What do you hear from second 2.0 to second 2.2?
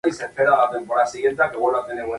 moral.